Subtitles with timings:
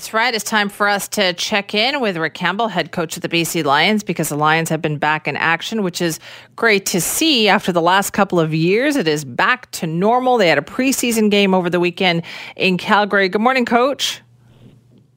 [0.00, 0.34] That's right.
[0.34, 3.66] It's time for us to check in with Rick Campbell, head coach of the BC
[3.66, 6.18] Lions, because the Lions have been back in action, which is
[6.56, 8.96] great to see after the last couple of years.
[8.96, 10.38] It is back to normal.
[10.38, 12.22] They had a preseason game over the weekend
[12.56, 13.28] in Calgary.
[13.28, 14.22] Good morning, coach.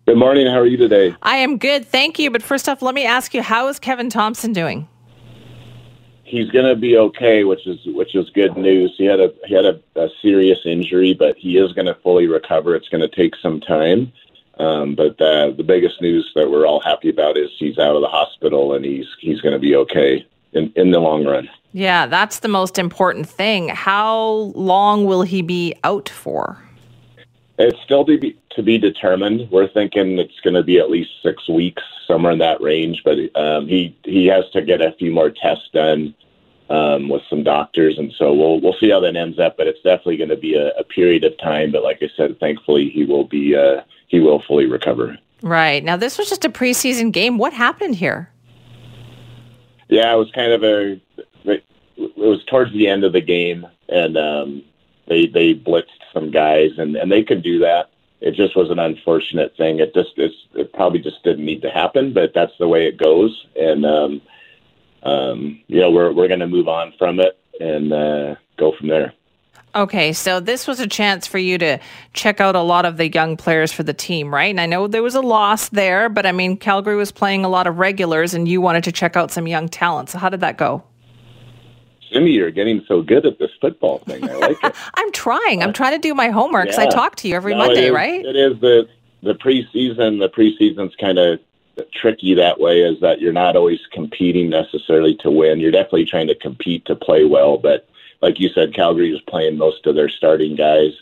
[0.06, 0.48] Good morning.
[0.48, 1.16] How are you today?
[1.22, 1.86] I am good.
[1.86, 2.30] Thank you.
[2.30, 4.90] But first off, let me ask you, how is Kevin Thompson doing?
[6.26, 8.94] He's going to be okay, which is which is good news.
[8.98, 12.28] He had a he had a, a serious injury, but he is going to fully
[12.28, 12.76] recover.
[12.76, 14.12] It's going to take some time
[14.60, 18.02] um, but the, the biggest news that we're all happy about is he's out of
[18.02, 21.50] the hospital and he's he's going to be okay in, in the long run.
[21.72, 23.70] Yeah, that's the most important thing.
[23.70, 26.62] How long will he be out for?
[27.58, 29.50] It's still to be, to be determined.
[29.52, 33.02] We're thinking it's going to be at least six weeks, somewhere in that range.
[33.04, 36.14] But um, he he has to get a few more tests done
[36.70, 39.58] um, with some doctors, and so we'll we'll see how that ends up.
[39.58, 41.72] But it's definitely going to be a, a period of time.
[41.72, 43.82] But like I said, thankfully he will be uh,
[44.14, 45.18] he will fully recover.
[45.42, 47.40] Right now, this was just a preseason game.
[47.40, 48.30] What happened here?
[49.90, 51.02] Yeah, it was kind of a.
[51.46, 51.64] It
[52.16, 54.64] was towards the end of the game, and um,
[55.08, 57.90] they they blitzed some guys, and and they could do that.
[58.22, 59.80] It just was an unfortunate thing.
[59.80, 62.98] It just it's, it probably just didn't need to happen, but that's the way it
[62.98, 63.48] goes.
[63.60, 64.22] And um,
[65.02, 68.90] um, you know, we're we're going to move on from it and uh, go from
[68.90, 69.12] there.
[69.76, 71.80] Okay, so this was a chance for you to
[72.14, 74.52] check out a lot of the young players for the team, right?
[74.52, 77.50] And I know there was a loss there, but I mean, Calgary was playing a
[77.50, 80.10] lot of regulars and you wanted to check out some young talent.
[80.10, 80.84] So, how did that go?
[82.12, 84.30] Jimmy, you're getting so good at this football thing.
[84.30, 84.76] I like it.
[84.94, 85.64] I'm trying.
[85.64, 86.86] I'm trying to do my homework because yeah.
[86.86, 88.24] I talk to you every no, Monday, it is, right?
[88.24, 88.88] It is the
[89.24, 90.20] the preseason.
[90.20, 91.40] The preseason's kind of
[91.92, 92.82] tricky that way.
[92.82, 95.60] Is that you're not always competing necessarily to win.
[95.60, 97.90] You're definitely trying to compete to play well, but
[98.24, 100.94] like you said, Calgary was playing most of their starting guys.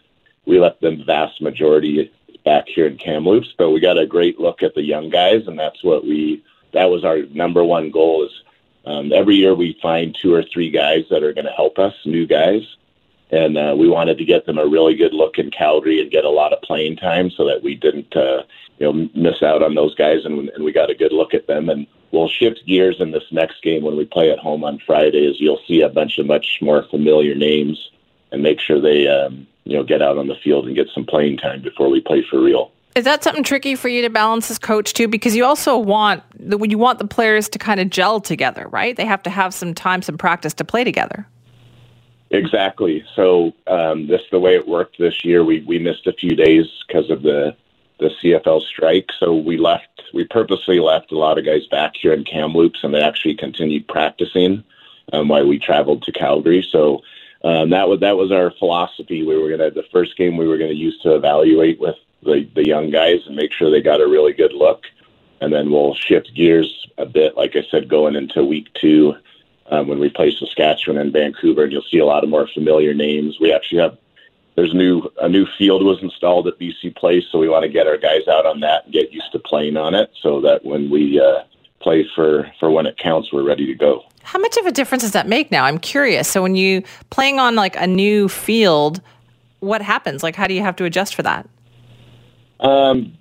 [0.47, 2.11] We left them vast majority
[2.43, 5.57] back here in Kamloops, but we got a great look at the young guys, and
[5.57, 8.25] that's what we that was our number one goal.
[8.25, 8.31] Is
[8.87, 11.93] um, every year we find two or three guys that are going to help us,
[12.05, 12.63] new guys,
[13.29, 16.25] and uh, we wanted to get them a really good look in Calgary and get
[16.25, 18.41] a lot of playing time so that we didn't uh,
[18.79, 21.45] you know miss out on those guys, and, and we got a good look at
[21.45, 24.79] them and we'll shift gears in this next game when we play at home on
[24.85, 25.25] Friday.
[25.25, 27.91] Is you'll see a bunch of much more familiar names
[28.31, 31.05] and make sure they um, you know get out on the field and get some
[31.05, 32.71] playing time before we play for real.
[32.95, 35.07] Is that something tricky for you to balance as coach too?
[35.07, 38.97] Because you also want the, you want the players to kind of gel together, right?
[38.97, 41.25] They have to have some time, some practice to play together.
[42.31, 43.03] Exactly.
[43.15, 45.43] So um, this the way it worked this year.
[45.43, 47.55] We we missed a few days because of the
[48.01, 49.11] the CFL strike.
[49.19, 52.93] So we left, we purposely left a lot of guys back here in Kamloops, and
[52.93, 54.63] they actually continued practicing
[55.13, 56.67] um, while we traveled to Calgary.
[56.67, 57.03] So
[57.43, 59.23] um, that was that was our philosophy.
[59.23, 62.67] We were gonna the first game we were gonna use to evaluate with the the
[62.67, 64.85] young guys and make sure they got a really good look,
[65.39, 67.37] and then we'll shift gears a bit.
[67.37, 69.15] Like I said, going into week two.
[69.67, 72.93] Um, when we play Saskatchewan and Vancouver, and you'll see a lot of more familiar
[72.93, 73.39] names.
[73.39, 73.97] We actually have
[74.55, 77.87] there's new a new field was installed at BC Place, so we want to get
[77.87, 80.89] our guys out on that and get used to playing on it, so that when
[80.89, 81.43] we uh,
[81.79, 84.03] play for for when it counts, we're ready to go.
[84.23, 85.65] How much of a difference does that make now?
[85.65, 86.27] I'm curious.
[86.27, 89.01] So when you playing on like a new field,
[89.61, 90.21] what happens?
[90.21, 91.49] Like, how do you have to adjust for that?
[92.59, 93.17] Um,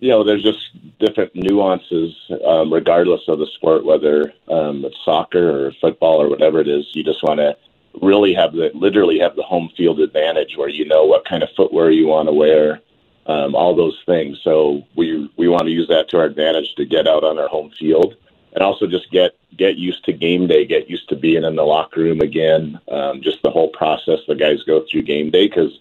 [0.00, 2.14] you know, there's just different nuances,
[2.46, 6.86] um, regardless of the sport, whether um, it's soccer or football or whatever it is.
[6.92, 7.56] You just want to
[8.02, 11.48] really have the literally have the home field advantage where you know what kind of
[11.56, 12.80] footwear you want to wear,
[13.26, 14.40] um, all those things.
[14.42, 17.48] So we we want to use that to our advantage to get out on our
[17.48, 18.16] home field
[18.52, 21.62] and also just get get used to game day, get used to being in the
[21.62, 22.80] locker room again.
[22.88, 25.78] Um, just the whole process the guys go through game day because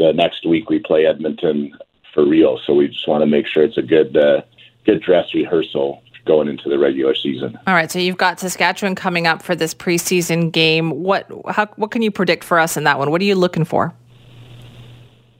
[0.00, 1.76] uh, next week we play Edmonton
[2.12, 2.58] for real.
[2.66, 4.42] So we just want to make sure it's a good uh,
[4.84, 7.58] good dress rehearsal going into the regular season.
[7.66, 10.90] All right, so you've got Saskatchewan coming up for this preseason game.
[11.02, 13.10] What how, what can you predict for us in that one?
[13.10, 13.94] What are you looking for?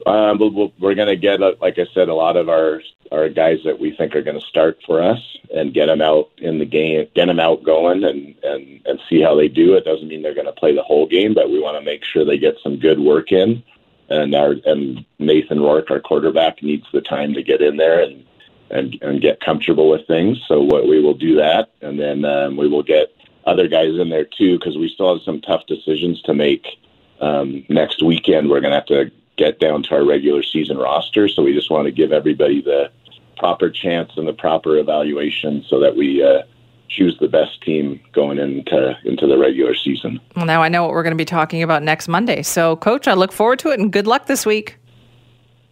[0.07, 0.39] Um,
[0.81, 2.83] we're going to get, like I said, a lot of our
[3.13, 5.19] our guys that we think are going to start for us
[5.55, 9.21] and get them out in the game, get them out going, and and and see
[9.21, 9.75] how they do.
[9.75, 12.05] It doesn't mean they're going to play the whole game, but we want to make
[12.05, 13.63] sure they get some good work in.
[14.09, 18.25] And our and Nathan Rourke, our quarterback, needs the time to get in there and
[18.73, 20.39] and, and get comfortable with things.
[20.49, 23.15] So what we will do that, and then um, we will get
[23.45, 26.67] other guys in there too because we still have some tough decisions to make.
[27.21, 31.29] Um, next weekend, we're going to have to get down to our regular season roster.
[31.29, 32.91] So we just want to give everybody the
[33.37, 36.43] proper chance and the proper evaluation so that we uh,
[36.89, 40.21] choose the best team going into into the regular season.
[40.37, 42.43] Well, now I know what we're going to be talking about next Monday.
[42.43, 44.79] So, Coach, I look forward to it and good luck this week.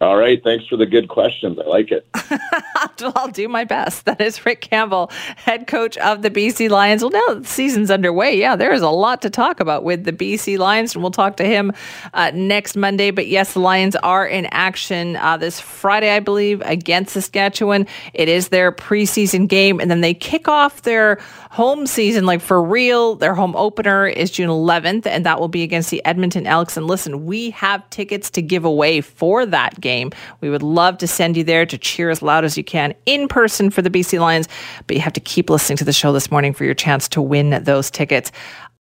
[0.01, 0.43] All right.
[0.43, 1.59] Thanks for the good questions.
[1.59, 2.07] I like it.
[3.15, 4.05] I'll do my best.
[4.05, 7.03] That is Rick Campbell, head coach of the BC Lions.
[7.03, 8.35] Well, now the season's underway.
[8.35, 11.37] Yeah, there is a lot to talk about with the BC Lions, and we'll talk
[11.37, 11.71] to him
[12.15, 13.11] uh, next Monday.
[13.11, 17.85] But yes, the Lions are in action uh, this Friday, I believe, against Saskatchewan.
[18.15, 21.19] It is their preseason game, and then they kick off their
[21.51, 23.17] home season, like for real.
[23.17, 26.75] Their home opener is June 11th, and that will be against the Edmonton Elks.
[26.75, 30.11] And listen, we have tickets to give away for that game game.
[30.39, 33.27] We would love to send you there to cheer as loud as you can in
[33.27, 34.47] person for the BC Lions,
[34.87, 37.21] but you have to keep listening to the show this morning for your chance to
[37.21, 38.31] win those tickets.